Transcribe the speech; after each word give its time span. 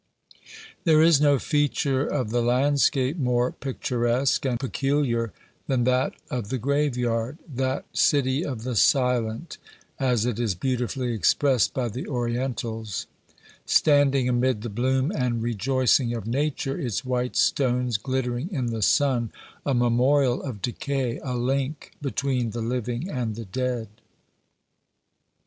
There 0.83 1.03
is 1.03 1.21
no 1.21 1.37
feature 1.37 2.03
of 2.07 2.31
the 2.31 2.41
landscape 2.41 3.17
more 3.19 3.51
picturesque 3.51 4.43
and 4.47 4.59
peculiar 4.59 5.31
than 5.67 5.83
that 5.83 6.15
of 6.31 6.49
the 6.49 6.57
graveyard 6.57 7.37
that 7.47 7.85
"city 7.95 8.43
of 8.43 8.63
the 8.63 8.75
silent," 8.75 9.59
as 9.99 10.25
it 10.25 10.39
is 10.39 10.55
beautifully 10.55 11.13
expressed 11.13 11.75
by 11.75 11.87
the 11.87 12.07
Orientals 12.07 13.05
standing 13.67 14.27
amid 14.27 14.63
the 14.63 14.69
bloom 14.69 15.11
and 15.15 15.43
rejoicing 15.43 16.15
of 16.15 16.25
nature, 16.25 16.79
its 16.79 17.05
white 17.05 17.35
stones 17.35 17.97
glittering 17.97 18.49
in 18.51 18.71
the 18.71 18.81
sun, 18.81 19.31
a 19.67 19.75
memorial 19.75 20.41
of 20.41 20.63
decay, 20.63 21.19
a 21.21 21.35
link 21.37 21.91
between 22.01 22.49
the 22.49 22.61
living 22.63 23.07
and 23.07 23.35
the 23.35 23.45
dead. 23.45 23.87